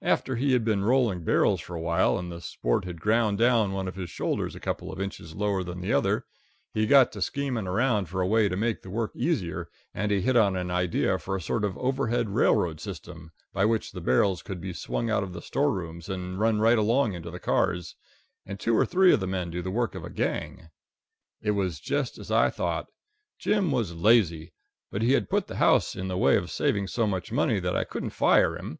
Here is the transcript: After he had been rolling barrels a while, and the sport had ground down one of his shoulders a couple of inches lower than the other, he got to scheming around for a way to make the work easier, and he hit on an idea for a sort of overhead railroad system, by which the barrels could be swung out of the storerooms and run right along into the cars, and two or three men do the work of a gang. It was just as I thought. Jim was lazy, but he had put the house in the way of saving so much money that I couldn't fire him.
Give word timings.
After 0.00 0.36
he 0.36 0.54
had 0.54 0.64
been 0.64 0.84
rolling 0.86 1.22
barrels 1.22 1.68
a 1.68 1.74
while, 1.74 2.16
and 2.16 2.32
the 2.32 2.40
sport 2.40 2.86
had 2.86 2.98
ground 2.98 3.36
down 3.36 3.72
one 3.72 3.86
of 3.86 3.94
his 3.94 4.08
shoulders 4.08 4.54
a 4.54 4.58
couple 4.58 4.90
of 4.90 4.98
inches 4.98 5.34
lower 5.34 5.62
than 5.62 5.82
the 5.82 5.92
other, 5.92 6.24
he 6.72 6.86
got 6.86 7.12
to 7.12 7.20
scheming 7.20 7.66
around 7.66 8.08
for 8.08 8.22
a 8.22 8.26
way 8.26 8.48
to 8.48 8.56
make 8.56 8.80
the 8.80 8.88
work 8.88 9.10
easier, 9.14 9.68
and 9.92 10.10
he 10.10 10.22
hit 10.22 10.34
on 10.34 10.56
an 10.56 10.70
idea 10.70 11.18
for 11.18 11.36
a 11.36 11.42
sort 11.42 11.62
of 11.62 11.76
overhead 11.76 12.30
railroad 12.30 12.80
system, 12.80 13.32
by 13.52 13.66
which 13.66 13.92
the 13.92 14.00
barrels 14.00 14.40
could 14.42 14.62
be 14.62 14.72
swung 14.72 15.10
out 15.10 15.22
of 15.22 15.34
the 15.34 15.42
storerooms 15.42 16.08
and 16.08 16.40
run 16.40 16.58
right 16.58 16.78
along 16.78 17.12
into 17.12 17.30
the 17.30 17.38
cars, 17.38 17.96
and 18.46 18.58
two 18.58 18.74
or 18.74 18.86
three 18.86 19.14
men 19.14 19.50
do 19.50 19.60
the 19.60 19.70
work 19.70 19.94
of 19.94 20.04
a 20.06 20.08
gang. 20.08 20.70
It 21.42 21.50
was 21.50 21.80
just 21.80 22.16
as 22.16 22.30
I 22.30 22.48
thought. 22.48 22.86
Jim 23.38 23.70
was 23.70 23.92
lazy, 23.94 24.54
but 24.90 25.02
he 25.02 25.12
had 25.12 25.28
put 25.28 25.48
the 25.48 25.56
house 25.56 25.94
in 25.94 26.08
the 26.08 26.16
way 26.16 26.38
of 26.38 26.50
saving 26.50 26.86
so 26.86 27.06
much 27.06 27.30
money 27.30 27.60
that 27.60 27.76
I 27.76 27.84
couldn't 27.84 28.08
fire 28.16 28.56
him. 28.56 28.78